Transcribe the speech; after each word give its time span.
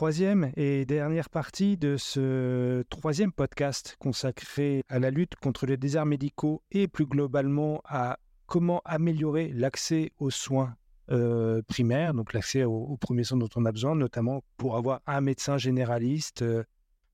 Troisième 0.00 0.50
et 0.56 0.86
dernière 0.86 1.28
partie 1.28 1.76
de 1.76 1.98
ce 1.98 2.82
troisième 2.88 3.32
podcast 3.32 3.98
consacré 3.98 4.82
à 4.88 4.98
la 4.98 5.10
lutte 5.10 5.36
contre 5.36 5.66
les 5.66 5.76
déserts 5.76 6.06
médicaux 6.06 6.62
et 6.70 6.88
plus 6.88 7.04
globalement 7.04 7.82
à 7.84 8.18
comment 8.46 8.80
améliorer 8.86 9.52
l'accès 9.52 10.12
aux 10.18 10.30
soins 10.30 10.74
euh, 11.10 11.60
primaires, 11.68 12.14
donc 12.14 12.32
l'accès 12.32 12.64
aux, 12.64 12.96
premiers 12.96 13.24
soins 13.24 13.36
dont 13.36 13.50
on 13.56 13.66
a 13.66 13.72
besoin, 13.72 13.94
notamment 13.94 14.42
pour 14.56 14.78
avoir 14.78 15.02
un 15.06 15.20
médecin 15.20 15.58
généraliste 15.58 16.40
euh, 16.40 16.64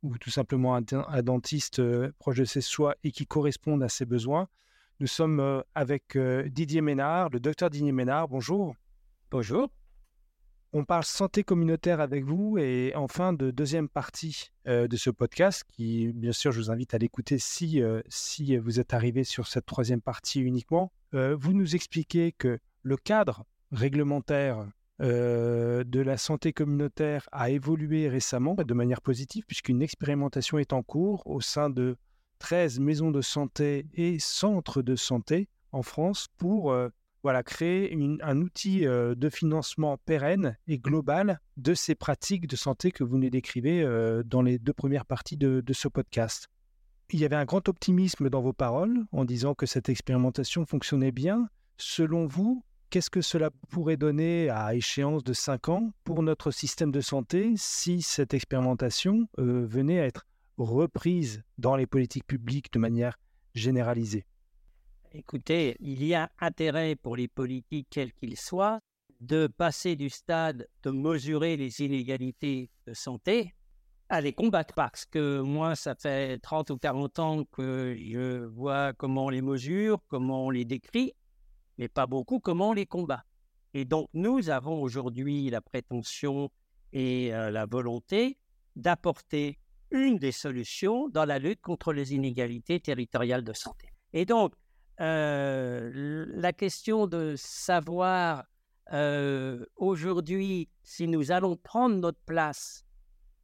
ou 0.05 0.17
tout 0.19 0.31
simplement 0.31 0.77
un, 0.77 1.23
dentiste 1.23 1.81
euh, 1.81 2.13
proche 2.21 2.37
de 2.37 2.45
ses 2.45 2.61
soins 2.61 2.95
et 3.03 3.11
qui 3.11 3.27
corresponde 3.27 3.83
à 3.83 3.89
ses 3.89 4.05
besoins. 4.05 4.47
Nous 5.01 5.09
sommes 5.09 5.65
avec 5.75 6.17
Didier 6.17 6.83
Ménard, 6.83 7.31
le 7.31 7.41
docteur 7.41 7.69
Didier 7.69 7.91
Ménard. 7.91 8.29
Bonjour. 8.29 8.77
Bonjour. 9.33 9.71
On 10.73 10.85
parle 10.85 11.05
santé 11.05 11.45
communautaire 11.45 12.01
avec 12.01 12.25
vous 12.25 12.59
et 12.59 12.93
enfin 12.97 13.33
de 13.33 13.51
deuxième 13.51 13.89
partie 13.89 14.51
euh, 14.67 14.89
de 14.89 14.97
ce 14.97 15.11
podcast 15.11 15.65
qui, 15.69 16.13
bien 16.13 16.33
sûr, 16.33 16.53
je 16.53 16.59
vous 16.59 16.71
invite 16.71 16.93
à 16.93 16.99
l'écouter 16.99 17.39
si, 17.39 17.81
euh, 17.81 18.03
si 18.09 18.57
vous 18.57 18.81
êtes 18.81 18.93
arrivé 18.93 19.25
sur 19.25 19.47
cette 19.47 19.65
troisième 19.65 20.01
partie 20.01 20.41
uniquement. 20.41 20.93
Euh, 21.15 21.37
vous 21.39 21.53
nous 21.53 21.77
expliquez 21.77 22.33
que 22.33 22.59
le 22.83 22.97
cadre 22.97 23.45
réglementaire 23.73 24.67
de 24.99 26.01
la 26.01 26.17
santé 26.17 26.55
communautaire 26.55 27.29
a 27.31 27.51
évolué 27.51 28.09
récemment 28.09 28.55
de 28.55 28.75
manière 28.75 29.03
positive 29.03 29.45
puisqu'une 29.45 29.83
expérimentation 29.83 30.59
est 30.59 30.73
en 30.73 30.83
cours 30.83 31.23
au 31.27 31.43
sein 31.43 31.69
de 31.69 31.99
13 32.39 32.81
maisons 32.81 33.11
de 33.11 33.21
santé 33.21 33.87
et 33.93 34.19
centres 34.19 34.81
de 34.81 34.97
santé 34.97 35.49
en 35.73 35.83
France 35.83 36.29
pour 36.39 36.75
voilà, 37.23 37.43
créer 37.43 37.97
un 38.23 38.41
outil 38.41 38.83
de 38.83 39.31
financement 39.31 39.99
pérenne 39.99 40.57
et 40.67 40.79
global 40.79 41.41
de 41.57 41.75
ces 41.75 41.95
pratiques 41.95 42.47
de 42.47 42.57
santé 42.57 42.93
que 42.93 43.05
vous 43.05 43.19
nous 43.19 43.31
décrivez 43.31 43.85
dans 44.25 44.43
les 44.43 44.59
deux 44.59 44.73
premières 44.73 45.07
parties 45.07 45.37
de, 45.37 45.63
ce 45.73 45.89
podcast. 45.89 46.49
Il 47.11 47.21
y 47.21 47.25
avait 47.25 47.37
un 47.37 47.45
grand 47.45 47.69
optimisme 47.69 48.31
dans 48.31 48.43
vos 48.43 48.53
paroles 48.53 49.05
en 49.13 49.25
disant 49.25 49.55
que 49.55 49.67
cette 49.67 49.89
expérimentation 49.89 50.67
fonctionnait 50.67 51.13
bien. 51.13 51.49
Selon 51.79 52.27
vous, 52.27 52.65
qu'est-ce 52.91 53.11
que 53.11 53.21
cela 53.21 53.51
pourrait 53.71 53.97
donner 53.97 54.49
à 54.49 54.75
échéance 54.75 55.25
de 55.25 55.33
cinq 55.33 55.69
ans 55.69 55.93
pour 56.05 56.23
notre 56.23 56.51
système 56.51 56.91
de 56.91 57.01
santé 57.01 57.55
si 57.57 58.03
cette 58.03 58.35
expérimentation 58.35 59.29
venait 59.37 60.01
à 60.01 60.07
être 60.07 60.27
reprise 60.59 61.43
dans 61.59 61.77
les 61.77 61.87
politiques 61.87 62.27
publiques 62.27 62.73
de 62.73 62.79
manière 62.79 63.19
généralisée? 63.55 64.27
Écoutez, 65.13 65.77
il 65.81 66.05
y 66.05 66.15
a 66.15 66.31
intérêt 66.41 66.97
pour 66.97 67.17
les 67.17 67.29
politiques, 67.29 67.89
quels 67.91 68.13
qu'ils 68.13 68.37
soient, 68.37 68.81
de 69.21 69.47
passer 69.47 69.97
du 69.97 70.11
stade 70.11 70.69
de 70.83 70.91
mesurer 70.91 71.57
les 71.57 71.81
inégalités 71.81 72.71
de 72.87 72.95
santé 72.95 73.55
à 74.09 74.21
les 74.21 74.33
combattre 74.33 74.75
parce 74.75 75.05
que 75.05 75.41
moi, 75.41 75.75
ça 75.75 75.95
fait 75.95 76.39
30 76.39 76.71
ou 76.71 76.77
40 76.77 77.19
ans 77.19 77.45
que 77.45 77.97
je 77.99 78.45
vois 78.45 78.93
comment 78.93 79.27
on 79.27 79.29
les 79.31 79.43
mesure, 79.43 79.99
comment 80.09 80.47
on 80.47 80.51
les 80.51 80.65
décrit, 80.65 81.13
mais 81.79 81.89
pas 81.89 82.07
beaucoup 82.07 82.39
comment 82.39 82.71
on 82.71 82.73
les 82.73 82.87
combat. 82.87 83.25
Et 83.75 83.85
donc, 83.85 84.09
nous 84.15 84.49
avons 84.49 84.81
aujourd'hui 84.81 85.51
la 85.51 85.61
prétention 85.61 86.51
et 86.93 87.35
euh, 87.35 87.51
la 87.51 87.67
volonté 87.67 88.39
d'apporter 88.77 89.59
une 89.91 90.19
des 90.19 90.33
solutions 90.33 91.09
dans 91.09 91.25
la 91.25 91.39
lutte 91.39 91.61
contre 91.61 91.93
les 91.93 92.15
inégalités 92.15 92.81
territoriales 92.81 93.45
de 93.45 93.53
santé. 93.53 93.89
Et 94.13 94.25
donc, 94.25 94.55
euh, 95.01 96.25
la 96.29 96.53
question 96.53 97.07
de 97.07 97.35
savoir 97.37 98.45
euh, 98.93 99.65
aujourd'hui 99.77 100.69
si 100.83 101.07
nous 101.09 101.33
allons 101.33 101.57
prendre 101.57 101.97
notre 101.97 102.21
place 102.25 102.85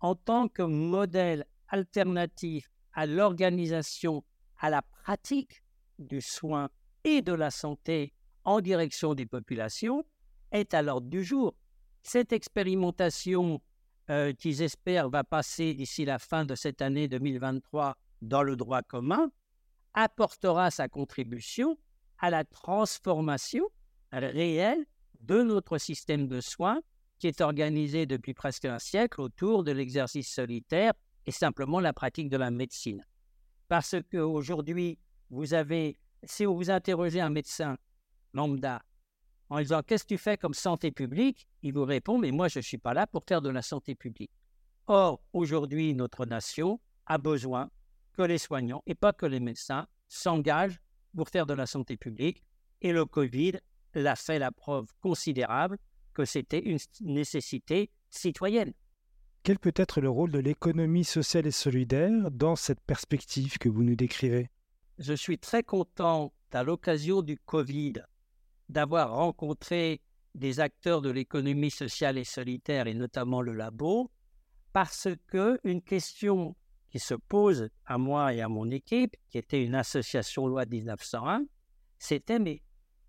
en 0.00 0.14
tant 0.14 0.48
que 0.48 0.62
modèle 0.62 1.44
alternatif 1.68 2.70
à 2.92 3.06
l'organisation, 3.06 4.24
à 4.58 4.70
la 4.70 4.82
pratique 4.82 5.62
du 5.98 6.20
soin 6.20 6.70
et 7.04 7.22
de 7.22 7.32
la 7.32 7.50
santé 7.50 8.12
en 8.44 8.60
direction 8.60 9.14
des 9.14 9.26
populations 9.26 10.04
est 10.52 10.74
à 10.74 10.82
l'ordre 10.82 11.08
du 11.08 11.24
jour. 11.24 11.54
Cette 12.02 12.32
expérimentation 12.32 13.60
euh, 14.10 14.32
qu'ils 14.32 14.62
espèrent 14.62 15.08
va 15.08 15.22
passer 15.22 15.74
d'ici 15.74 16.04
la 16.04 16.18
fin 16.18 16.44
de 16.44 16.54
cette 16.54 16.82
année 16.82 17.08
2023 17.08 17.96
dans 18.22 18.42
le 18.42 18.56
droit 18.56 18.82
commun 18.82 19.30
apportera 19.94 20.70
sa 20.70 20.88
contribution 20.88 21.78
à 22.18 22.30
la 22.30 22.44
transformation 22.44 23.64
réelle 24.12 24.84
de 25.20 25.42
notre 25.42 25.78
système 25.78 26.28
de 26.28 26.40
soins 26.40 26.80
qui 27.18 27.28
est 27.28 27.40
organisé 27.40 28.06
depuis 28.06 28.34
presque 28.34 28.64
un 28.64 28.78
siècle 28.78 29.20
autour 29.20 29.62
de 29.64 29.72
l'exercice 29.72 30.32
solitaire 30.32 30.92
et 31.26 31.30
simplement 31.30 31.80
la 31.80 31.92
pratique 31.92 32.28
de 32.28 32.36
la 32.36 32.50
médecine. 32.50 33.04
Parce 33.68 33.94
qu'aujourd'hui, 34.10 34.98
vous 35.30 35.54
avez, 35.54 35.98
si 36.24 36.44
vous 36.44 36.70
interrogez 36.70 37.20
un 37.20 37.30
médecin 37.30 37.76
lambda 38.34 38.82
en 39.48 39.60
disant 39.60 39.82
Qu'est-ce 39.82 40.04
que 40.04 40.14
tu 40.14 40.18
fais 40.18 40.36
comme 40.36 40.54
santé 40.54 40.90
publique? 40.90 41.46
Il 41.62 41.74
vous 41.74 41.84
répond 41.84 42.18
Mais 42.18 42.32
moi, 42.32 42.48
je 42.48 42.58
ne 42.58 42.62
suis 42.62 42.78
pas 42.78 42.94
là 42.94 43.06
pour 43.06 43.24
faire 43.24 43.40
de 43.40 43.50
la 43.50 43.62
santé 43.62 43.94
publique. 43.94 44.32
Or, 44.86 45.22
aujourd'hui, 45.32 45.94
notre 45.94 46.26
nation 46.26 46.80
a 47.06 47.18
besoin 47.18 47.70
que 48.12 48.22
les 48.22 48.38
soignants 48.38 48.82
et 48.86 48.94
pas 48.94 49.12
que 49.12 49.26
les 49.26 49.40
médecins 49.40 49.86
s'engagent 50.08 50.80
pour 51.16 51.28
faire 51.28 51.46
de 51.46 51.54
la 51.54 51.66
santé 51.66 51.96
publique. 51.96 52.42
Et 52.80 52.92
le 52.92 53.04
Covid 53.04 53.54
l'a 53.94 54.16
fait 54.16 54.38
la 54.38 54.50
preuve 54.50 54.86
considérable 55.00 55.78
que 56.14 56.24
c'était 56.24 56.60
une 56.60 56.78
nécessité 57.00 57.90
citoyenne. 58.10 58.72
Quel 59.42 59.58
peut 59.58 59.74
être 59.74 60.00
le 60.00 60.08
rôle 60.08 60.30
de 60.30 60.38
l'économie 60.38 61.04
sociale 61.04 61.46
et 61.46 61.52
solidaire 61.52 62.30
dans 62.30 62.54
cette 62.54 62.80
perspective 62.80 63.58
que 63.58 63.68
vous 63.68 63.82
nous 63.82 63.96
décrivez? 63.96 64.50
Je 64.98 65.14
suis 65.14 65.38
très 65.38 65.62
content, 65.62 66.32
à 66.52 66.62
l'occasion 66.62 67.22
du 67.22 67.38
Covid, 67.38 67.94
d'avoir 68.68 69.14
rencontré 69.14 70.00
des 70.34 70.60
acteurs 70.60 71.02
de 71.02 71.10
l'économie 71.10 71.70
sociale 71.70 72.18
et 72.18 72.24
solidaire, 72.24 72.86
et 72.86 72.94
notamment 72.94 73.42
le 73.42 73.52
labo, 73.52 74.10
parce 74.72 75.08
que 75.26 75.58
une 75.64 75.82
question 75.82 76.54
qui 76.92 76.98
se 76.98 77.14
pose 77.14 77.70
à 77.86 77.96
moi 77.96 78.34
et 78.34 78.42
à 78.42 78.48
mon 78.48 78.70
équipe, 78.70 79.16
qui 79.30 79.38
était 79.38 79.64
une 79.64 79.74
association 79.74 80.46
loi 80.46 80.66
1901, 80.66 81.46
c'était 81.98 82.38
mais 82.38 82.62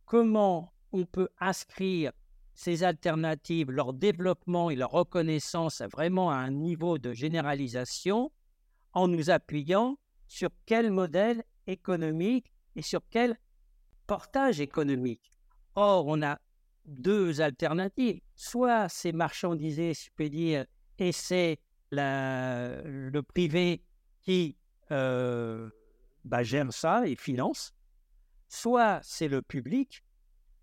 comment 0.06 0.74
on 0.94 1.06
peut 1.06 1.28
inscrire 1.42 2.14
ces 2.54 2.84
alternatives, 2.84 3.70
leur 3.70 3.92
développement 3.92 4.70
et 4.70 4.78
leur 4.78 4.92
reconnaissance 4.92 5.82
vraiment 5.92 6.32
à 6.32 6.36
un 6.36 6.52
niveau 6.52 6.98
de 6.98 7.12
généralisation 7.12 8.32
en 8.94 9.10
nous 9.10 9.30
appuyant 9.30 9.98
sur 10.28 10.50
quel 10.66 10.90
modèle 10.90 11.44
économique 11.68 12.54
et 12.78 12.82
sur 12.82 13.02
quel 13.10 13.38
portage 14.08 14.62
économique? 14.62 15.30
Or, 15.76 16.08
on 16.08 16.22
a 16.22 16.40
deux 16.86 17.42
alternatives. 17.42 18.22
Soit 18.36 18.88
c'est 18.88 19.12
marchandisé, 19.12 19.94
je 19.94 20.10
peux 20.16 20.30
dire, 20.30 20.66
et 21.00 21.12
c'est 21.12 21.60
le 22.02 23.22
privé 23.22 23.84
qui 24.22 24.58
euh, 24.92 25.70
bah, 26.24 26.44
gère 26.44 26.72
ça 26.72 27.06
et 27.06 27.16
finance, 27.16 27.74
soit 28.48 29.00
c'est 29.04 29.28
le 29.28 29.42
public, 29.42 30.04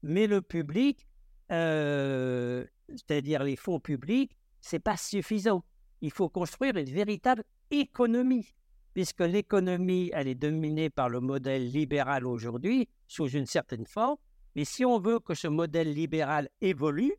mais 0.02 0.26
le 0.26 0.40
public, 0.40 1.06
euh, 1.52 2.64
c'est-à-dire 2.88 3.44
les 3.44 3.56
fonds 3.56 3.80
publics, 3.80 4.36
c'est 4.60 4.78
pas 4.78 4.96
suffisant. 4.96 5.64
Il 6.00 6.10
faut 6.10 6.28
construire 6.28 6.76
une 6.76 6.90
véritable 6.90 7.44
économie, 7.70 8.54
puisque 8.94 9.20
l'économie, 9.20 10.10
elle 10.14 10.28
est 10.28 10.34
dominée 10.34 10.88
par 10.88 11.08
le 11.08 11.20
modèle 11.20 11.68
libéral 11.70 12.26
aujourd'hui, 12.26 12.88
sous 13.06 13.28
une 13.28 13.46
certaine 13.46 13.86
forme. 13.86 14.16
Mais 14.56 14.64
si 14.64 14.84
on 14.84 14.98
veut 14.98 15.20
que 15.20 15.34
ce 15.34 15.48
modèle 15.48 15.92
libéral 15.92 16.48
évolue, 16.60 17.12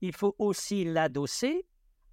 il 0.00 0.14
faut 0.14 0.34
aussi 0.38 0.84
l'adosser 0.84 1.66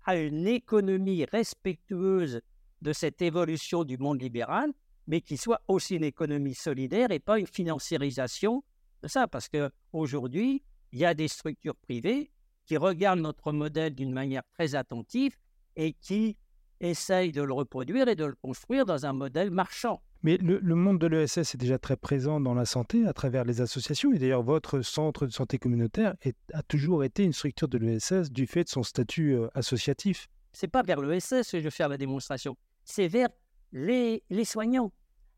à 0.07 0.15
une 0.15 0.47
économie 0.47 1.25
respectueuse 1.25 2.41
de 2.81 2.93
cette 2.93 3.21
évolution 3.21 3.83
du 3.83 3.97
monde 3.97 4.21
libéral, 4.21 4.71
mais 5.05 5.19
qui 5.19 5.35
soit 5.35 5.61
aussi 5.67 5.97
une 5.97 6.05
économie 6.05 6.55
solidaire 6.55 7.11
et 7.11 7.19
pas 7.19 7.37
une 7.37 7.45
financiarisation 7.45 8.63
de 9.03 9.07
ça. 9.09 9.27
Parce 9.27 9.49
qu'aujourd'hui, 9.49 10.63
il 10.93 10.99
y 10.99 11.05
a 11.05 11.13
des 11.13 11.27
structures 11.27 11.75
privées 11.75 12.31
qui 12.65 12.77
regardent 12.77 13.19
notre 13.19 13.51
modèle 13.51 13.93
d'une 13.93 14.13
manière 14.13 14.43
très 14.53 14.75
attentive 14.75 15.35
et 15.75 15.91
qui 15.93 16.37
essaye 16.79 17.33
de 17.33 17.41
le 17.41 17.53
reproduire 17.53 18.07
et 18.07 18.15
de 18.15 18.25
le 18.25 18.35
construire 18.35 18.85
dans 18.85 19.05
un 19.05 19.13
modèle 19.13 19.51
marchand. 19.51 20.01
Mais 20.23 20.37
le, 20.37 20.75
monde 20.75 20.99
de 20.99 21.07
l'ESS 21.07 21.53
est 21.53 21.57
déjà 21.57 21.77
très 21.77 21.95
présent 21.95 22.39
dans 22.39 22.53
la 22.53 22.65
santé 22.65 23.05
à 23.05 23.13
travers 23.13 23.43
les 23.43 23.61
associations. 23.61 24.11
Et 24.13 24.19
d'ailleurs, 24.19 24.43
votre 24.43 24.81
centre 24.81 25.25
de 25.25 25.31
santé 25.31 25.59
communautaire 25.59 26.15
a 26.53 26.63
toujours 26.63 27.03
été 27.03 27.23
une 27.23 27.33
structure 27.33 27.67
de 27.67 27.77
l'ESS 27.77 28.31
du 28.31 28.47
fait 28.47 28.63
de 28.63 28.69
son 28.69 28.83
statut 28.83 29.35
euh, 29.35 29.47
associatif. 29.53 30.27
C'est 30.53 30.67
pas 30.67 30.81
vers 30.81 30.99
l'ESS 30.99 31.51
que 31.51 31.59
je 31.59 31.63
vais 31.63 31.69
faire 31.69 31.89
la 31.89 31.97
démonstration, 31.97 32.57
c'est 32.83 33.07
vers 33.07 33.29
les, 33.71 34.23
les 34.29 34.45
soignants. 34.45 34.91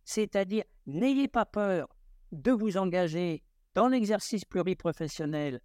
C'est-à-dire, 0.06 0.64
n'ayez 0.88 1.28
pas 1.28 1.46
peur 1.46 1.90
de 2.31 2.52
vous 2.52 2.78
engager 2.78 3.44
dans 3.76 3.90
l'exercice 3.90 4.46
pluriprofessionnel, 4.46 5.60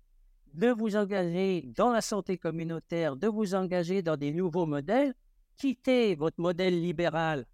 de 0.54 0.68
vous 0.68 0.96
engager 0.96 1.62
dans 1.76 1.92
la 1.92 2.00
santé 2.00 2.36
communautaire, 2.36 3.16
de 3.16 3.28
vous 3.28 3.54
engager 3.54 4.02
dans 4.02 4.16
des 4.16 4.32
nouveaux 4.32 4.66
modèles, 4.66 5.14
quittez 5.56 6.14
votre 6.14 6.40
modèle 6.40 6.80
libéral 6.80 7.46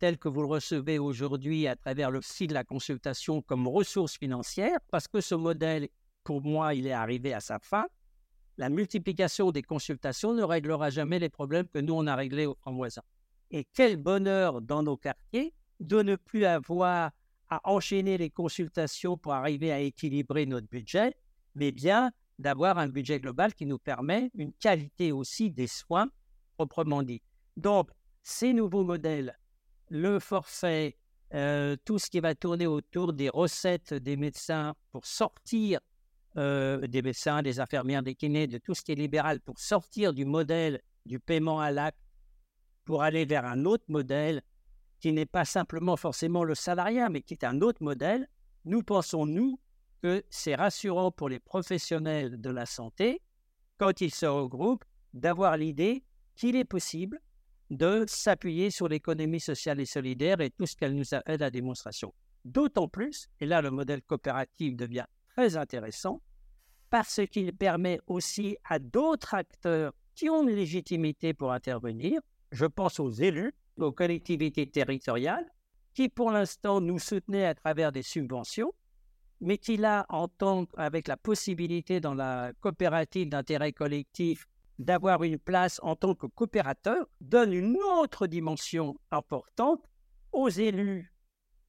tel 0.00 0.18
que 0.18 0.28
vous 0.28 0.40
le 0.40 0.48
recevez 0.48 0.98
aujourd'hui 0.98 1.66
à 1.68 1.76
travers 1.76 2.10
le 2.10 2.22
site 2.22 2.50
de 2.50 2.54
la 2.54 2.64
consultation 2.64 3.42
comme 3.42 3.68
ressource 3.68 4.16
financière, 4.18 4.78
parce 4.90 5.06
que 5.06 5.20
ce 5.20 5.34
modèle, 5.34 5.88
pour 6.24 6.42
moi, 6.42 6.74
il 6.74 6.86
est 6.86 6.92
arrivé 6.92 7.32
à 7.34 7.40
sa 7.40 7.58
fin. 7.58 7.86
La 8.56 8.70
multiplication 8.70 9.52
des 9.52 9.62
consultations 9.62 10.34
ne 10.34 10.42
réglera 10.42 10.90
jamais 10.90 11.18
les 11.18 11.28
problèmes 11.28 11.68
que 11.68 11.78
nous, 11.78 11.94
on 11.94 12.06
a 12.06 12.16
réglés 12.16 12.46
au 12.46 12.56
voisin. 12.66 13.02
Et 13.50 13.66
quel 13.72 13.96
bonheur 13.96 14.62
dans 14.62 14.82
nos 14.82 14.96
quartiers 14.96 15.52
de 15.80 16.02
ne 16.02 16.16
plus 16.16 16.44
avoir 16.44 17.10
à 17.50 17.60
enchaîner 17.64 18.16
les 18.16 18.30
consultations 18.30 19.18
pour 19.18 19.34
arriver 19.34 19.70
à 19.72 19.80
équilibrer 19.80 20.46
notre 20.46 20.68
budget, 20.68 21.14
mais 21.54 21.72
bien 21.72 22.10
d'avoir 22.38 22.78
un 22.78 22.88
budget 22.88 23.20
global 23.20 23.52
qui 23.54 23.66
nous 23.66 23.78
permet 23.78 24.30
une 24.34 24.52
qualité 24.54 25.12
aussi 25.12 25.50
des 25.50 25.66
soins 25.66 26.08
proprement 26.56 27.02
dit. 27.02 27.20
Donc, 27.56 27.90
ces 28.22 28.52
nouveaux 28.52 28.84
modèles, 28.84 29.36
le 29.90 30.18
forfait, 30.18 30.96
euh, 31.34 31.76
tout 31.84 31.98
ce 31.98 32.08
qui 32.08 32.20
va 32.20 32.34
tourner 32.34 32.66
autour 32.66 33.12
des 33.12 33.28
recettes 33.28 33.92
des 33.92 34.16
médecins 34.16 34.74
pour 34.92 35.04
sortir 35.04 35.80
euh, 36.36 36.86
des 36.86 37.02
médecins, 37.02 37.42
des 37.42 37.60
infirmières, 37.60 38.02
des 38.02 38.14
kinés, 38.14 38.46
de 38.46 38.58
tout 38.58 38.74
ce 38.74 38.82
qui 38.82 38.92
est 38.92 38.96
libéral, 38.96 39.40
pour 39.40 39.58
sortir 39.58 40.14
du 40.14 40.24
modèle 40.24 40.80
du 41.06 41.18
paiement 41.18 41.60
à 41.60 41.70
l'acte, 41.72 41.98
pour 42.84 43.02
aller 43.02 43.24
vers 43.24 43.44
un 43.44 43.64
autre 43.64 43.84
modèle 43.88 44.42
qui 45.00 45.12
n'est 45.12 45.26
pas 45.26 45.44
simplement 45.44 45.96
forcément 45.96 46.44
le 46.44 46.54
salariat, 46.54 47.08
mais 47.08 47.22
qui 47.22 47.34
est 47.34 47.44
un 47.44 47.60
autre 47.62 47.82
modèle, 47.82 48.28
nous 48.64 48.82
pensons, 48.82 49.26
nous, 49.26 49.58
que 50.02 50.22
c'est 50.30 50.54
rassurant 50.54 51.10
pour 51.10 51.28
les 51.28 51.40
professionnels 51.40 52.40
de 52.40 52.50
la 52.50 52.66
santé, 52.66 53.22
quand 53.78 54.00
ils 54.00 54.14
se 54.14 54.26
regroupent, 54.26 54.84
d'avoir 55.14 55.56
l'idée 55.56 56.04
qu'il 56.36 56.54
est 56.54 56.64
possible 56.64 57.20
de 57.70 58.04
s'appuyer 58.08 58.70
sur 58.70 58.88
l'économie 58.88 59.40
sociale 59.40 59.80
et 59.80 59.86
solidaire 59.86 60.40
et 60.40 60.50
tout 60.50 60.66
ce 60.66 60.76
qu'elle 60.76 60.94
nous 60.94 61.14
a 61.14 61.22
fait 61.22 61.50
démonstration. 61.50 62.12
D'autant 62.44 62.88
plus, 62.88 63.28
et 63.40 63.46
là 63.46 63.62
le 63.62 63.70
modèle 63.70 64.02
coopératif 64.02 64.76
devient 64.76 65.06
très 65.34 65.56
intéressant, 65.56 66.20
parce 66.90 67.20
qu'il 67.30 67.52
permet 67.52 68.00
aussi 68.08 68.56
à 68.68 68.78
d'autres 68.78 69.34
acteurs 69.34 69.92
qui 70.14 70.28
ont 70.28 70.42
une 70.42 70.54
légitimité 70.54 71.32
pour 71.32 71.52
intervenir, 71.52 72.20
je 72.50 72.66
pense 72.66 72.98
aux 72.98 73.10
élus, 73.10 73.54
aux 73.78 73.92
collectivités 73.92 74.66
territoriales, 74.66 75.46
qui 75.94 76.08
pour 76.08 76.30
l'instant 76.30 76.80
nous 76.80 76.98
soutenaient 76.98 77.46
à 77.46 77.54
travers 77.54 77.92
des 77.92 78.02
subventions, 78.02 78.72
mais 79.40 79.56
qui 79.56 79.76
là, 79.76 80.04
en 80.08 80.28
tant 80.28 80.66
avec 80.76 81.08
la 81.08 81.16
possibilité 81.16 82.00
dans 82.00 82.14
la 82.14 82.52
coopérative 82.60 83.28
d'intérêt 83.28 83.72
collectif 83.72 84.46
d'avoir 84.80 85.22
une 85.22 85.38
place 85.38 85.78
en 85.82 85.94
tant 85.94 86.14
que 86.14 86.26
coopérateur, 86.26 87.06
donne 87.20 87.52
une 87.52 87.76
autre 87.76 88.26
dimension 88.26 88.96
importante 89.10 89.84
aux 90.32 90.48
élus 90.48 91.12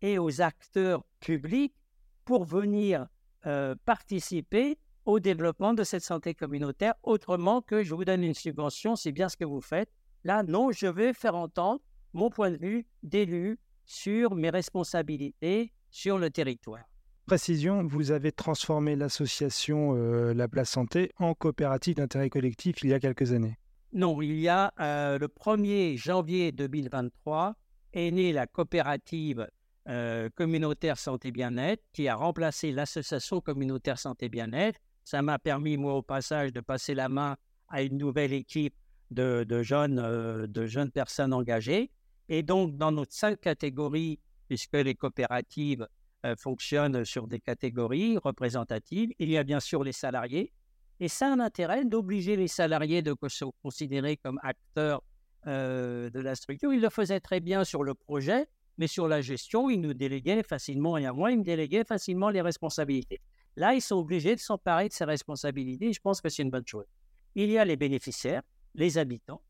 et 0.01 0.17
aux 0.17 0.41
acteurs 0.41 1.03
publics 1.19 1.75
pour 2.23 2.45
venir 2.45 3.07
euh, 3.45 3.75
participer 3.85 4.77
au 5.05 5.19
développement 5.19 5.73
de 5.73 5.83
cette 5.83 6.03
santé 6.03 6.33
communautaire, 6.33 6.93
autrement 7.03 7.61
que 7.61 7.83
je 7.83 7.93
vous 7.93 8.05
donne 8.05 8.23
une 8.23 8.33
subvention, 8.33 8.95
c'est 8.95 9.11
bien 9.11 9.27
ce 9.27 9.35
que 9.35 9.45
vous 9.45 9.61
faites. 9.61 9.91
Là, 10.23 10.43
non, 10.43 10.71
je 10.71 10.87
vais 10.87 11.13
faire 11.13 11.35
entendre 11.35 11.81
mon 12.13 12.29
point 12.29 12.51
de 12.51 12.57
vue 12.57 12.85
d'élu 13.03 13.59
sur 13.85 14.35
mes 14.35 14.49
responsabilités 14.49 15.73
sur 15.89 16.17
le 16.17 16.29
territoire. 16.29 16.90
Précision, 17.25 17.83
vous 17.85 18.11
avez 18.11 18.31
transformé 18.31 18.95
l'association 18.95 19.95
euh, 19.95 20.33
La 20.33 20.47
Place 20.47 20.69
Santé 20.69 21.11
en 21.17 21.33
coopérative 21.33 21.95
d'intérêt 21.95 22.29
collectif 22.29 22.83
il 22.83 22.89
y 22.89 22.93
a 22.93 22.99
quelques 22.99 23.31
années. 23.31 23.57
Non, 23.93 24.21
il 24.21 24.39
y 24.39 24.49
a 24.49 24.73
euh, 24.79 25.17
le 25.17 25.27
1er 25.27 25.97
janvier 25.97 26.51
2023 26.51 27.55
est 27.93 28.11
née 28.11 28.33
la 28.33 28.47
coopérative 28.47 29.47
euh, 29.87 30.29
communautaire 30.35 30.97
santé 30.97 31.31
bien-être 31.31 31.83
qui 31.93 32.07
a 32.07 32.15
remplacé 32.15 32.71
l'association 32.71 33.39
communautaire 33.39 33.99
santé 33.99 34.27
bien-être. 34.27 34.79
Ça 35.03 35.21
m'a 35.21 35.39
permis, 35.39 35.77
moi, 35.77 35.93
au 35.93 36.01
passage, 36.01 36.51
de 36.53 36.59
passer 36.59 36.93
la 36.93 37.07
main 37.07 37.37
à 37.69 37.81
une 37.81 37.97
nouvelle 37.97 38.33
équipe 38.33 38.75
de, 39.09 39.45
jeunes, 39.61 40.47
de 40.47 40.65
jeunes 40.65 40.91
personnes 40.91 41.33
engagées. 41.33 41.91
Et 42.29 42.43
donc, 42.43 42.77
dans 42.77 42.91
nos 42.91 43.05
cinq 43.09 43.41
catégories, 43.41 44.19
puisque 44.47 44.73
les 44.73 44.95
coopératives 44.95 45.87
euh, 46.25 46.35
fonctionnent 46.37 47.03
sur 47.05 47.27
des 47.27 47.39
catégories 47.39 48.17
représentatives, 48.17 49.11
il 49.19 49.29
y 49.29 49.37
a 49.37 49.43
bien 49.43 49.59
sûr 49.59 49.83
les 49.83 49.91
salariés. 49.91 50.51
Et 50.99 51.07
ça 51.07 51.27
a 51.27 51.31
un 51.31 51.39
intérêt 51.39 51.83
d'obliger 51.83 52.35
les 52.35 52.47
salariés 52.47 53.01
de 53.01 53.15
se 53.27 53.45
considérer 53.63 54.17
comme 54.17 54.39
acteurs 54.43 55.01
euh, 55.47 56.11
de 56.11 56.19
la 56.19 56.35
structure. 56.35 56.71
Ils 56.71 56.81
le 56.81 56.89
faisaient 56.91 57.19
très 57.19 57.39
bien 57.39 57.63
sur 57.63 57.83
le 57.83 57.95
projet, 57.95 58.45
mais 58.77 58.85
sur 58.85 59.07
la 59.07 59.21
gestion, 59.21 59.71
ils 59.71 59.81
nous 59.81 59.95
déléguaient 59.95 60.43
facilement, 60.43 60.97
et 60.97 61.07
à 61.07 61.13
moi, 61.13 61.31
ils 61.31 61.39
me 61.39 61.43
déléguaient 61.43 61.83
facilement 61.83 62.29
les 62.29 62.41
responsabilités. 62.41 63.19
Là, 63.55 63.73
ils 63.73 63.81
sont 63.81 63.95
obligés 63.95 64.35
de 64.35 64.39
s'emparer 64.39 64.89
de 64.89 64.93
ces 64.93 65.05
responsabilités. 65.05 65.91
je 65.91 65.99
pense 65.99 66.21
que 66.21 66.29
c'est 66.29 66.43
une 66.43 66.51
bonne 66.51 66.67
chose. 66.67 66.85
Il 67.33 67.49
y 67.49 67.57
a 67.57 67.65
les 67.65 67.77
bénéficiaires, 67.77 68.43
les 68.75 68.99
habitants, 68.99 69.41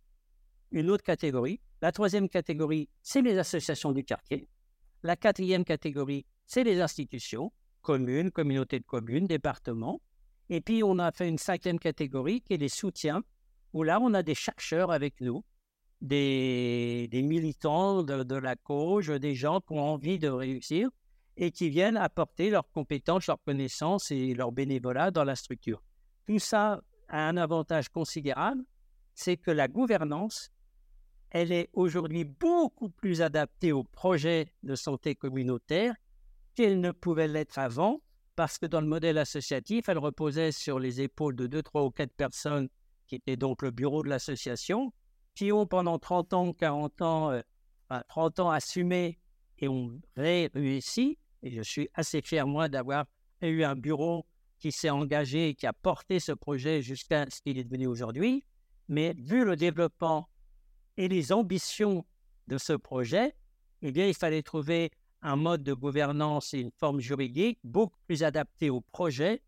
une 0.71 0.89
autre 0.89 1.03
catégorie, 1.03 1.59
la 1.81 1.91
troisième 1.91 2.29
catégorie, 2.29 2.87
c'est 3.01 3.21
les 3.21 3.37
associations 3.37 3.91
du 3.91 4.05
quartier. 4.05 4.47
La 5.03 5.15
quatrième 5.15 5.65
catégorie, 5.65 6.25
c'est 6.51 6.65
les 6.65 6.81
institutions, 6.81 7.53
communes, 7.81 8.29
communautés 8.29 8.79
de 8.79 8.85
communes, 8.85 9.25
départements. 9.25 10.01
Et 10.49 10.59
puis, 10.59 10.83
on 10.83 10.99
a 10.99 11.13
fait 11.13 11.29
une 11.29 11.37
cinquième 11.37 11.79
catégorie 11.79 12.41
qui 12.41 12.55
est 12.55 12.57
les 12.57 12.67
soutiens, 12.67 13.23
où 13.71 13.83
là, 13.83 14.01
on 14.01 14.13
a 14.13 14.21
des 14.21 14.35
chercheurs 14.35 14.91
avec 14.91 15.21
nous, 15.21 15.45
des, 16.01 17.07
militants 17.13 18.03
de, 18.03 18.23
de, 18.23 18.35
la 18.35 18.57
cause, 18.57 19.07
des 19.07 19.33
gens 19.33 19.61
qui 19.61 19.71
ont 19.71 19.93
envie 19.93 20.19
de 20.19 20.27
réussir 20.27 20.89
et 21.37 21.51
qui 21.51 21.69
viennent 21.69 21.95
apporter 21.95 22.49
leurs 22.49 22.69
compétences, 22.69 23.27
leurs 23.27 23.41
connaissances 23.43 24.11
et 24.11 24.33
leur 24.33 24.51
bénévolat 24.51 25.09
dans 25.09 25.23
la 25.23 25.37
structure. 25.37 25.81
Tout 26.27 26.39
ça 26.39 26.81
a 27.07 27.29
un 27.29 27.37
avantage 27.37 27.87
considérable, 27.87 28.65
c'est 29.13 29.37
que 29.37 29.51
la 29.51 29.69
gouvernance 29.69 30.51
elle 31.33 31.53
est 31.53 31.69
aujourd'hui 31.71 32.25
beaucoup 32.25 32.89
plus 32.89 33.21
adaptée 33.21 33.71
aux 33.71 33.85
projets 33.85 34.51
de 34.63 34.75
santé 34.75 35.15
communautaire 35.15 35.95
qu'elle 36.55 36.79
ne 36.79 36.91
pouvait 36.91 37.27
l'être 37.27 37.59
avant, 37.59 38.01
parce 38.35 38.57
que 38.57 38.65
dans 38.65 38.81
le 38.81 38.87
modèle 38.87 39.17
associatif, 39.17 39.89
elle 39.89 39.97
reposait 39.97 40.51
sur 40.51 40.79
les 40.79 41.01
épaules 41.01 41.35
de 41.35 41.47
deux, 41.47 41.61
trois 41.61 41.83
ou 41.83 41.91
quatre 41.91 42.13
personnes 42.13 42.69
qui 43.07 43.15
étaient 43.15 43.37
donc 43.37 43.61
le 43.61 43.71
bureau 43.71 44.03
de 44.03 44.09
l'association, 44.09 44.93
qui 45.35 45.51
ont 45.51 45.65
pendant 45.65 45.99
30 45.99 46.33
ans, 46.33 46.53
40 46.53 47.01
ans, 47.01 47.41
30 48.09 48.39
euh, 48.39 48.43
ans 48.43 48.49
assumé 48.49 49.19
et 49.59 49.67
ont 49.67 49.99
réussi. 50.15 51.17
Et 51.43 51.51
je 51.51 51.61
suis 51.61 51.89
assez 51.93 52.21
fier, 52.21 52.47
moi, 52.47 52.69
d'avoir 52.69 53.05
eu 53.41 53.63
un 53.63 53.75
bureau 53.75 54.25
qui 54.59 54.71
s'est 54.71 54.89
engagé 54.89 55.49
et 55.49 55.55
qui 55.55 55.65
a 55.65 55.73
porté 55.73 56.19
ce 56.19 56.31
projet 56.31 56.81
jusqu'à 56.81 57.25
ce 57.29 57.41
qu'il 57.41 57.57
est 57.57 57.63
devenu 57.63 57.87
aujourd'hui. 57.87 58.45
Mais 58.87 59.13
vu 59.17 59.43
le 59.43 59.55
développement 59.55 60.29
et 60.97 61.07
les 61.07 61.31
ambitions 61.31 62.05
de 62.47 62.57
ce 62.57 62.73
projet, 62.73 63.35
eh 63.81 63.91
bien, 63.91 64.07
il 64.07 64.13
fallait 64.13 64.43
trouver 64.43 64.91
un 65.21 65.35
mode 65.35 65.63
de 65.63 65.73
gouvernance 65.73 66.53
et 66.53 66.59
une 66.59 66.71
forme 66.71 66.99
juridique 66.99 67.59
beaucoup 67.63 67.97
plus 68.07 68.23
adapté 68.23 68.69
au 68.69 68.81
projet 68.81 69.41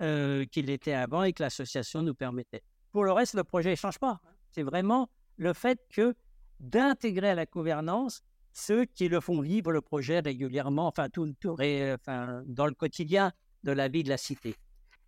euh, 0.00 0.44
qu'il 0.46 0.70
était 0.70 0.92
avant 0.92 1.22
et 1.22 1.32
que 1.32 1.42
l'association 1.42 2.02
nous 2.02 2.14
permettait. 2.14 2.62
Pour 2.92 3.04
le 3.04 3.12
reste, 3.12 3.34
le 3.34 3.44
projet 3.44 3.70
ne 3.70 3.76
change 3.76 3.98
pas. 3.98 4.20
C'est 4.50 4.62
vraiment 4.62 5.08
le 5.36 5.52
fait 5.52 5.80
que 5.90 6.14
d'intégrer 6.60 7.30
à 7.30 7.34
la 7.34 7.46
gouvernance 7.46 8.22
ceux 8.52 8.86
qui 8.86 9.08
le 9.08 9.20
font 9.20 9.40
vivre 9.40 9.70
le 9.70 9.82
projet 9.82 10.20
régulièrement, 10.20 10.86
enfin, 10.86 11.10
tout, 11.10 11.32
tout 11.40 11.56
enfin, 11.60 12.42
dans 12.46 12.66
le 12.66 12.72
quotidien 12.72 13.32
de 13.64 13.72
la 13.72 13.88
vie 13.88 14.02
de 14.02 14.08
la 14.08 14.16
cité. 14.16 14.54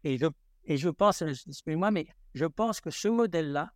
Et 0.04 0.18
je, 0.18 0.26
et 0.64 0.76
je 0.76 0.90
pense, 0.90 1.22
excusez-moi, 1.22 1.90
mais 1.90 2.06
je 2.34 2.44
pense 2.44 2.80
que 2.80 2.90
ce 2.90 3.08
modèle-là, 3.08 3.72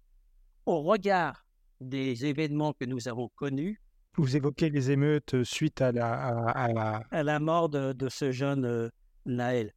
au 0.67 0.83
regard 0.83 1.47
des 1.81 2.25
événements 2.27 2.73
que 2.73 2.85
nous 2.85 3.09
avons 3.09 3.29
connus. 3.29 3.81
Vous 4.19 4.37
évoquez 4.37 4.69
les 4.69 4.91
émeutes 4.91 5.33
euh, 5.33 5.45
suite 5.45 5.81
à 5.81 5.91
la, 5.91 6.13
à, 6.51 7.23
la... 7.23 7.41
mort 7.41 7.71
de, 7.71 8.09
ce 8.11 8.31
jeune 8.31 8.67
euh, 8.67 8.91
Naël. 9.25 9.73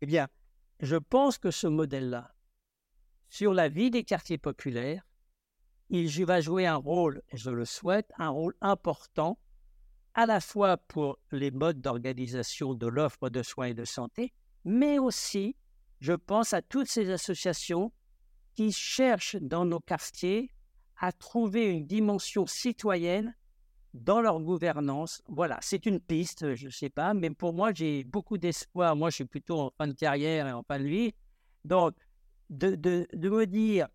Eh 0.00 0.06
bien, 0.06 0.28
je 0.78 0.94
pense 0.94 1.38
que 1.38 1.50
ce 1.50 1.66
modèle-là, 1.66 2.32
sur 3.28 3.52
la 3.52 3.68
vie 3.68 3.90
des 3.90 4.04
quartiers 4.04 4.38
populaires, 4.38 5.04
il 5.88 6.08
va 6.24 6.40
jouer 6.40 6.68
un 6.68 6.76
rôle, 6.76 7.20
je 7.32 7.50
le 7.50 7.64
souhaite, 7.64 8.12
un 8.16 8.28
rôle 8.28 8.54
important 8.60 9.40
à 10.14 10.24
la 10.24 10.40
fois 10.40 10.76
pour 10.76 11.18
les 11.32 11.50
modes 11.50 11.80
d'organisation 11.80 12.74
de 12.74 12.86
l'offre 12.86 13.28
de 13.28 13.42
soins 13.42 13.66
et 13.66 13.74
de 13.74 13.84
santé, 13.84 14.32
mais 14.64 15.00
aussi, 15.00 15.56
je 16.00 16.12
pense 16.12 16.52
à 16.52 16.62
toutes 16.62 16.86
ces 16.86 17.10
associations 17.10 17.92
qui 18.54 18.70
cherchent 18.70 19.36
dans 19.40 19.64
nos 19.64 19.80
quartiers 19.80 20.52
à 20.96 21.10
trouver 21.10 21.66
une 21.66 21.86
dimension 21.88 22.46
citoyenne 22.46 23.34
dans 23.94 24.20
leur 24.20 24.40
gouvernance. 24.40 25.22
Voilà, 25.28 25.58
c'est 25.60 25.86
une 25.86 26.00
piste, 26.00 26.54
je 26.54 26.66
ne 26.66 26.70
sais 26.70 26.90
pas, 26.90 27.14
mais 27.14 27.30
pour 27.30 27.52
moi, 27.52 27.72
j'ai 27.72 28.04
beaucoup 28.04 28.38
d'espoir. 28.38 28.94
Moi, 28.96 29.10
je 29.10 29.16
suis 29.16 29.24
plutôt 29.24 29.60
en 29.60 29.72
fin 29.76 29.88
de 29.88 29.92
carrière 29.92 30.46
et 30.46 30.52
en 30.52 30.62
fin 30.62 30.78
de 30.78 30.84
vie. 30.84 31.14
Donc, 31.64 31.94
de, 32.50 32.74
de, 32.74 33.06
de 33.12 33.28
me 33.28 33.46
dire 33.46 33.88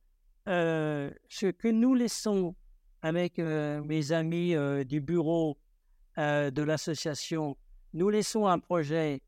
euh, 0.47 1.09
ce 1.29 1.47
que 1.47 1.67
nous 1.67 1.95
laissons 1.95 2.55
avec 3.01 3.39
euh, 3.39 3.83
mes 3.83 4.11
amis 4.11 4.55
euh, 4.55 4.83
du 4.83 5.01
bureau 5.01 5.57
de 6.17 6.61
l'association, 6.61 7.57
nous 7.93 8.09
laissons 8.09 8.47
un 8.47 8.57
projet 8.57 9.21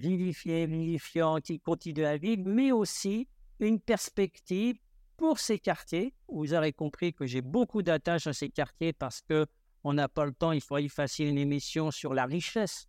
vivifié, 0.00 0.66
vivifiant, 0.66 1.38
qui 1.40 1.60
continue 1.60 2.04
à 2.04 2.16
vivre, 2.16 2.42
mais 2.44 2.72
aussi 2.72 3.28
une 3.60 3.78
perspective 3.78 4.76
pour 5.16 5.38
ces 5.38 5.60
quartiers. 5.60 6.12
Vous 6.28 6.52
aurez 6.52 6.72
compris 6.72 7.12
que 7.12 7.24
j'ai 7.24 7.40
beaucoup 7.40 7.82
d'attaches 7.82 8.26
à 8.26 8.32
ces 8.32 8.48
quartiers 8.48 8.92
parce 8.92 9.20
que 9.20 9.46
on 9.84 9.92
n'a 9.92 10.08
pas 10.08 10.24
le 10.24 10.32
temps, 10.32 10.52
il 10.52 10.62
faudrait 10.62 10.84
y 10.84 10.88
faire 10.88 11.06
une 11.18 11.38
émission 11.38 11.90
sur 11.90 12.14
la 12.14 12.24
richesse 12.24 12.88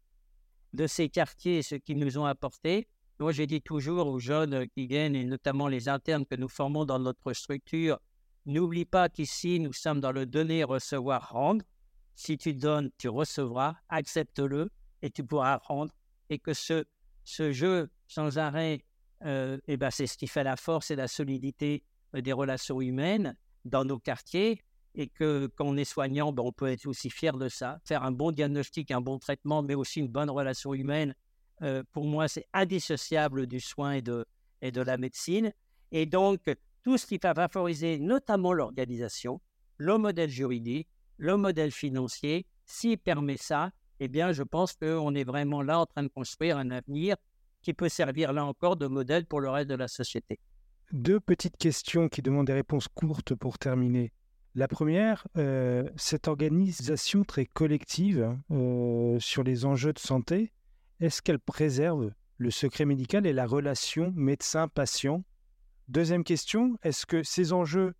de 0.73 0.87
ces 0.87 1.09
quartiers 1.09 1.59
et 1.59 1.61
ce 1.61 1.75
qu'ils 1.75 1.99
nous 1.99 2.17
ont 2.17 2.25
apporté. 2.25 2.87
Moi, 3.19 3.33
j'ai 3.33 3.47
dit 3.47 3.61
toujours 3.61 4.07
aux 4.07 4.19
jeunes 4.19 4.67
qui 4.69 4.87
viennent, 4.87 5.15
et 5.15 5.25
notamment 5.25 5.67
les 5.67 5.87
internes 5.89 6.25
que 6.25 6.35
nous 6.35 6.47
formons 6.47 6.85
dans 6.85 6.99
notre 6.99 7.33
structure, 7.33 7.99
n'oublie 8.45 8.85
pas 8.85 9.09
qu'ici, 9.09 9.59
nous 9.59 9.73
sommes 9.73 9.99
dans 9.99 10.11
le 10.11 10.25
donner, 10.25 10.63
recevoir, 10.63 11.29
rendre. 11.31 11.63
Si 12.15 12.37
tu 12.37 12.53
donnes, 12.53 12.91
tu 12.97 13.09
recevras, 13.09 13.75
accepte-le 13.89 14.69
et 15.01 15.09
tu 15.09 15.23
pourras 15.23 15.57
rendre. 15.57 15.93
Et 16.29 16.39
que 16.39 16.53
ce, 16.53 16.85
ce 17.25 17.51
jeu 17.51 17.89
sans 18.07 18.37
arrêt, 18.37 18.85
euh, 19.25 19.57
eh 19.67 19.75
ben, 19.77 19.91
c'est 19.91 20.07
ce 20.07 20.17
qui 20.17 20.27
fait 20.27 20.43
la 20.43 20.55
force 20.55 20.91
et 20.91 20.95
la 20.95 21.07
solidité 21.07 21.83
euh, 22.15 22.21
des 22.21 22.33
relations 22.33 22.79
humaines 22.81 23.37
dans 23.65 23.83
nos 23.83 23.99
quartiers 23.99 24.61
et 24.95 25.07
que 25.07 25.47
quand 25.55 25.65
on 25.65 25.77
est 25.77 25.85
soignant, 25.85 26.31
ben, 26.31 26.43
on 26.43 26.51
peut 26.51 26.67
être 26.67 26.85
aussi 26.87 27.09
fier 27.09 27.37
de 27.37 27.49
ça. 27.49 27.79
Faire 27.83 28.03
un 28.03 28.11
bon 28.11 28.31
diagnostic, 28.31 28.91
un 28.91 29.01
bon 29.01 29.19
traitement, 29.19 29.61
mais 29.61 29.75
aussi 29.75 29.99
une 29.99 30.07
bonne 30.07 30.29
relation 30.29 30.73
humaine, 30.73 31.13
euh, 31.61 31.83
pour 31.91 32.05
moi, 32.05 32.27
c'est 32.27 32.47
indissociable 32.53 33.47
du 33.47 33.59
soin 33.59 33.93
et 33.93 34.01
de, 34.01 34.25
et 34.61 34.71
de 34.71 34.81
la 34.81 34.97
médecine. 34.97 35.53
Et 35.91 36.05
donc, 36.05 36.41
tout 36.83 36.97
ce 36.97 37.05
qui 37.05 37.17
va 37.21 37.33
favoriser 37.33 37.99
notamment 37.99 38.53
l'organisation, 38.53 39.41
le 39.77 39.97
modèle 39.97 40.29
juridique, 40.29 40.87
le 41.17 41.37
modèle 41.37 41.71
financier, 41.71 42.45
s'il 42.65 42.97
permet 42.97 43.37
ça, 43.37 43.71
eh 43.99 44.07
bien, 44.07 44.31
je 44.31 44.43
pense 44.43 44.73
qu'on 44.73 45.15
est 45.15 45.23
vraiment 45.23 45.61
là 45.61 45.79
en 45.79 45.85
train 45.85 46.03
de 46.03 46.09
construire 46.09 46.57
un 46.57 46.71
avenir 46.71 47.15
qui 47.61 47.73
peut 47.73 47.89
servir 47.89 48.33
là 48.33 48.45
encore 48.45 48.75
de 48.75 48.87
modèle 48.87 49.25
pour 49.25 49.39
le 49.39 49.49
reste 49.49 49.69
de 49.69 49.75
la 49.75 49.87
société. 49.87 50.39
Deux 50.91 51.19
petites 51.19 51.57
questions 51.57 52.09
qui 52.09 52.21
demandent 52.21 52.47
des 52.47 52.53
réponses 52.53 52.87
courtes 52.87 53.33
pour 53.33 53.57
terminer. 53.57 54.11
La 54.57 54.69
première, 54.69 55.27
euh, 55.35 55.83
cette 55.97 56.29
organisation 56.29 57.25
très 57.25 57.45
collective 57.45 58.37
euh, 58.51 59.19
sur 59.19 59.43
les 59.43 59.65
enjeux 59.65 59.91
de 59.91 59.99
santé, 59.99 60.53
est-ce 61.01 61.21
qu'elle 61.21 61.39
préserve 61.39 62.11
le 62.37 62.51
secret 62.51 62.85
médical 62.85 63.27
et 63.27 63.33
la 63.33 63.45
relation 63.45 64.13
médecin-patient? 64.15 65.25
Deuxième 65.89 66.23
question, 66.23 66.77
est-ce 66.83 67.05
que 67.05 67.21
ces 67.21 67.51
enjeux 67.51 67.95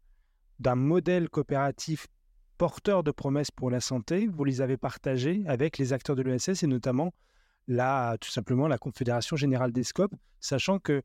d'un 0.59 0.75
modèle 0.75 1.29
coopératif 1.29 2.07
porteur 2.57 3.03
de 3.03 3.11
promesses 3.11 3.51
pour 3.51 3.69
la 3.69 3.81
santé, 3.81 4.27
vous 4.27 4.45
les 4.45 4.61
avez 4.61 4.77
partagés 4.77 5.43
avec 5.47 5.77
les 5.77 5.91
acteurs 5.91 6.15
de 6.15 6.21
l'ESS 6.21 6.63
et 6.63 6.67
notamment 6.67 7.13
là, 7.67 8.17
tout 8.19 8.29
simplement 8.29 8.69
la 8.69 8.77
Confédération 8.77 9.35
Générale 9.35 9.73
des 9.73 9.83
Scopes, 9.83 10.15
sachant 10.39 10.79
que 10.79 11.01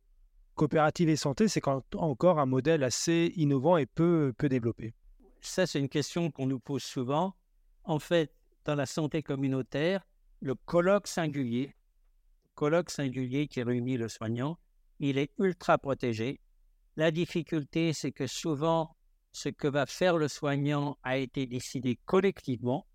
coopérative 0.54 1.08
et 1.08 1.16
santé, 1.16 1.48
c'est 1.48 1.66
encore 1.66 2.38
un 2.38 2.46
modèle 2.46 2.84
assez 2.84 3.32
innovant 3.34 3.78
et 3.78 3.86
peu, 3.86 4.32
peu 4.38 4.48
développé? 4.48 4.94
Ça, 5.42 5.66
c'est 5.66 5.78
une 5.78 5.88
question 5.88 6.30
qu'on 6.30 6.46
nous 6.46 6.60
pose 6.60 6.82
souvent. 6.82 7.34
En 7.84 7.98
fait, 7.98 8.34
dans 8.64 8.74
la 8.74 8.86
santé 8.86 9.22
communautaire, 9.22 10.06
le 10.40 10.54
colloque 10.54 11.06
singulier, 11.06 11.74
colloque 12.54 12.90
singulier 12.90 13.48
qui 13.48 13.62
réunit 13.62 13.96
le 13.96 14.08
soignant, 14.08 14.58
il 14.98 15.18
est 15.18 15.32
ultra 15.38 15.78
protégé. 15.78 16.40
La 16.96 17.10
difficulté, 17.10 17.92
c'est 17.92 18.12
que 18.12 18.26
souvent, 18.26 18.96
ce 19.32 19.48
que 19.48 19.68
va 19.68 19.86
faire 19.86 20.16
le 20.18 20.28
soignant 20.28 20.98
a 21.02 21.16
été 21.16 21.46
décidé 21.46 21.98
collectivement, 22.04 22.86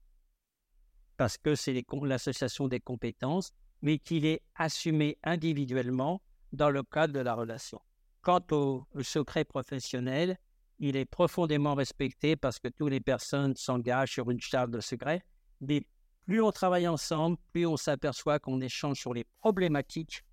parce 1.18 1.38
que 1.38 1.56
c'est 1.56 1.84
l'association 2.04 2.68
des 2.68 2.80
compétences, 2.80 3.54
mais 3.82 4.00
qu'il 4.00 4.26
est 4.26 4.42
assumé 4.56 5.18
individuellement 5.24 6.22
dans 6.52 6.70
le 6.70 6.84
cadre 6.84 7.14
de 7.14 7.20
la 7.20 7.34
relation. 7.34 7.82
Quant 8.22 8.42
au 8.52 8.86
secret 9.02 9.46
professionnel, 9.46 10.38
il 10.80 10.96
est 10.96 11.06
profondément 11.06 11.76
respecté 11.76 12.36
parce 12.36 12.60
que 12.60 12.68
toutes 12.68 12.92
les 12.92 13.00
personnes 13.00 13.56
s'engagent 13.56 14.14
sur 14.14 14.30
une 14.30 14.42
charte 14.42 14.72
de 14.72 14.80
secret. 14.80 15.22
Mais 15.62 15.86
plus 16.26 16.42
on 16.42 16.52
travaille 16.52 16.88
ensemble, 16.88 17.38
plus 17.54 17.66
on 17.66 17.78
s'aperçoit 17.78 18.40
qu'on 18.40 18.60
échange 18.62 19.00
sur 19.00 19.14
les 19.14 19.26
problématiques 19.40 20.24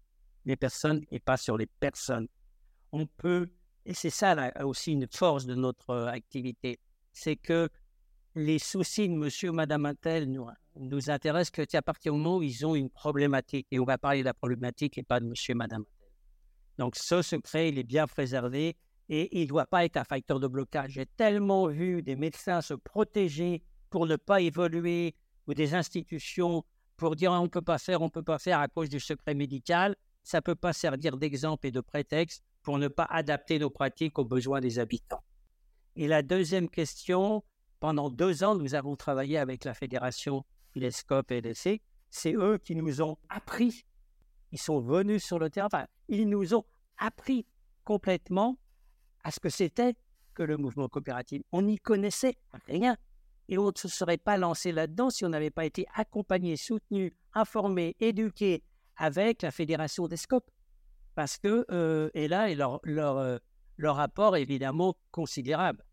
des 0.44 0.56
personnes 0.56 1.04
et 1.10 1.20
pas 1.20 1.36
sur 1.36 1.56
les 1.56 1.66
personnes. 1.66 2.28
On 2.90 3.06
peut, 3.06 3.48
et 3.86 3.94
c'est 3.94 4.10
ça 4.10 4.36
aussi 4.64 4.92
une 4.92 5.06
force 5.06 5.46
de 5.46 5.54
notre 5.54 5.90
euh, 5.90 6.06
activité, 6.06 6.80
c'est 7.12 7.36
que 7.36 7.68
les 8.34 8.58
soucis 8.58 9.08
de 9.08 9.14
monsieur 9.14 9.52
madame 9.52 9.86
Intel 9.86 10.30
nous, 10.30 10.46
nous 10.76 11.10
intéressent 11.10 11.50
que 11.50 11.76
à 11.76 11.82
partir 11.82 12.12
du 12.12 12.18
moment 12.18 12.38
où 12.38 12.42
ils 12.42 12.66
ont 12.66 12.74
une 12.74 12.90
problématique, 12.90 13.66
et 13.70 13.78
on 13.78 13.84
va 13.84 13.98
parler 13.98 14.20
de 14.20 14.24
la 14.24 14.34
problématique 14.34 14.98
et 14.98 15.02
pas 15.02 15.20
de 15.20 15.26
monsieur 15.26 15.54
madame 15.54 15.82
Intel. 15.82 16.10
Donc 16.78 16.96
ce 16.96 17.22
secret, 17.22 17.68
il 17.68 17.78
est 17.78 17.84
bien 17.84 18.06
préservé 18.06 18.76
et 19.08 19.40
il 19.40 19.42
ne 19.42 19.48
doit 19.48 19.66
pas 19.66 19.84
être 19.84 19.96
un 19.96 20.04
facteur 20.04 20.40
de 20.40 20.46
blocage. 20.46 20.92
J'ai 20.92 21.06
tellement 21.06 21.66
vu 21.66 22.02
des 22.02 22.16
médecins 22.16 22.60
se 22.60 22.74
protéger 22.74 23.62
pour 23.90 24.06
ne 24.06 24.16
pas 24.16 24.40
évoluer 24.40 25.14
ou 25.46 25.54
des 25.54 25.74
institutions 25.74 26.64
pour 26.96 27.16
dire 27.16 27.32
on 27.32 27.42
ne 27.42 27.48
peut 27.48 27.62
pas 27.62 27.78
faire, 27.78 28.00
on 28.00 28.06
ne 28.06 28.10
peut 28.10 28.22
pas 28.22 28.38
faire 28.38 28.60
à 28.60 28.68
cause 28.68 28.88
du 28.88 29.00
secret 29.00 29.34
médical. 29.34 29.96
Ça 30.22 30.38
ne 30.38 30.42
peut 30.42 30.54
pas 30.54 30.72
servir 30.72 31.16
d'exemple 31.16 31.66
et 31.66 31.72
de 31.72 31.80
prétexte 31.80 32.42
pour 32.62 32.78
ne 32.78 32.88
pas 32.88 33.06
adapter 33.10 33.58
nos 33.58 33.70
pratiques 33.70 34.18
aux 34.18 34.24
besoins 34.24 34.60
des 34.60 34.78
habitants. 34.78 35.22
Et 35.96 36.06
la 36.06 36.22
deuxième 36.22 36.68
question, 36.68 37.42
pendant 37.80 38.08
deux 38.08 38.44
ans, 38.44 38.54
nous 38.54 38.74
avons 38.74 38.94
travaillé 38.94 39.36
avec 39.36 39.64
la 39.64 39.74
fédération 39.74 40.44
Philescope 40.70 41.32
et 41.32 41.40
LSC. 41.40 41.80
C'est 42.10 42.34
eux 42.34 42.58
qui 42.58 42.76
nous 42.76 43.02
ont 43.02 43.18
appris. 43.28 43.84
Ils 44.52 44.60
sont 44.60 44.80
venus 44.80 45.24
sur 45.24 45.38
le 45.38 45.50
terrain. 45.50 45.86
Ils 46.08 46.28
nous 46.28 46.54
ont 46.54 46.64
appris 46.98 47.46
complètement 47.84 48.58
à 49.24 49.30
ce 49.30 49.40
que 49.40 49.48
c'était 49.48 49.94
que 50.34 50.42
le 50.42 50.56
mouvement 50.56 50.88
coopératif. 50.88 51.42
On 51.52 51.62
n'y 51.62 51.78
connaissait 51.78 52.36
rien. 52.68 52.96
Et 53.48 53.58
on 53.58 53.66
ne 53.66 53.72
se 53.76 53.88
serait 53.88 54.18
pas 54.18 54.36
lancé 54.36 54.72
là-dedans 54.72 55.10
si 55.10 55.24
on 55.24 55.28
n'avait 55.28 55.50
pas 55.50 55.64
été 55.64 55.86
accompagné, 55.94 56.56
soutenu, 56.56 57.14
informé, 57.34 57.96
éduqué 58.00 58.62
avec 58.96 59.42
la 59.42 59.50
Fédération 59.50 60.06
des 60.06 60.16
Scopes. 60.16 60.50
Parce 61.14 61.36
que, 61.36 61.66
euh, 61.70 62.08
et 62.14 62.28
là, 62.28 62.48
et 62.48 62.54
leur, 62.54 62.80
leur, 62.84 63.18
euh, 63.18 63.38
leur 63.76 63.98
apport 64.00 64.36
est 64.36 64.42
évidemment 64.42 64.96
considérable. 65.10 65.84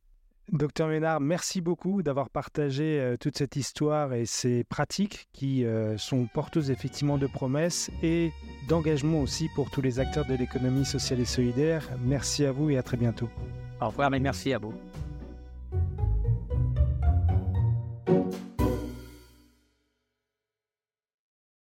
Docteur 0.51 0.88
Ménard, 0.88 1.20
merci 1.20 1.62
beaucoup 1.62 2.01
d'avoir 2.01 2.29
partagé 2.29 3.00
euh, 3.00 3.18
toute 3.18 3.38
cette 3.38 3.56
histoire 3.56 4.13
et 4.13 4.25
ces 4.25 4.63
pratiques 4.63 5.27
qui 5.32 5.63
euh, 5.63 5.96
sont 5.98 6.25
porteuses 6.25 6.72
effectivement 6.72 7.20
de 7.20 7.27
promesses 7.27 7.91
et 8.01 8.32
d'engagement 8.68 9.22
aussi 9.22 9.48
pour 9.53 9.70
tous 9.70 9.82
les 9.82 10.00
acteurs 10.00 10.25
de 10.25 10.34
l'économie 10.34 10.86
sociale 10.86 11.20
et 11.20 11.25
solidaire. 11.25 11.88
Merci 12.03 12.46
à 12.46 12.51
vous 12.51 12.72
et 12.72 12.77
à 12.77 12.84
très 12.84 12.98
bientôt. 12.98 13.29
Au 13.79 13.88
revoir, 13.89 14.10
mais 14.10 14.20
merci 14.20 14.51
à 14.53 14.58
vous. 14.58 14.74